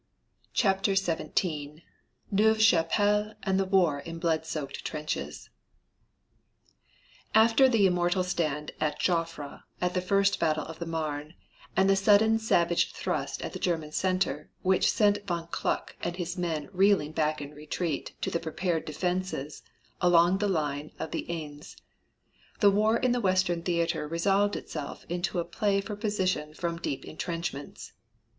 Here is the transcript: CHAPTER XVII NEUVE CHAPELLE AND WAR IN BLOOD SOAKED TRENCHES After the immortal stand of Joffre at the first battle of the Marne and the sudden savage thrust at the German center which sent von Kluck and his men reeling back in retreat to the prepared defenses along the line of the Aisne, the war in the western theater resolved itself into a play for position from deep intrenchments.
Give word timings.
CHAPTER 0.55 0.95
XVII 0.95 1.83
NEUVE 2.31 2.57
CHAPELLE 2.57 3.35
AND 3.43 3.61
WAR 3.71 3.99
IN 3.99 4.17
BLOOD 4.17 4.47
SOAKED 4.47 4.83
TRENCHES 4.83 5.51
After 7.35 7.69
the 7.69 7.85
immortal 7.85 8.23
stand 8.23 8.71
of 8.81 8.97
Joffre 8.97 9.61
at 9.79 9.93
the 9.93 10.01
first 10.01 10.39
battle 10.39 10.65
of 10.65 10.79
the 10.79 10.87
Marne 10.87 11.35
and 11.77 11.87
the 11.87 11.95
sudden 11.95 12.39
savage 12.39 12.91
thrust 12.93 13.43
at 13.43 13.53
the 13.53 13.59
German 13.59 13.91
center 13.91 14.49
which 14.63 14.89
sent 14.89 15.27
von 15.27 15.45
Kluck 15.49 15.95
and 16.01 16.15
his 16.15 16.35
men 16.35 16.69
reeling 16.73 17.11
back 17.11 17.39
in 17.39 17.53
retreat 17.53 18.15
to 18.21 18.31
the 18.31 18.39
prepared 18.39 18.85
defenses 18.85 19.61
along 20.01 20.39
the 20.39 20.47
line 20.49 20.91
of 20.97 21.11
the 21.11 21.27
Aisne, 21.29 21.75
the 22.59 22.71
war 22.71 22.97
in 22.97 23.11
the 23.11 23.21
western 23.21 23.61
theater 23.61 24.07
resolved 24.07 24.55
itself 24.55 25.05
into 25.09 25.37
a 25.37 25.45
play 25.45 25.79
for 25.79 25.95
position 25.95 26.55
from 26.55 26.77
deep 26.79 27.05
intrenchments. 27.05 27.93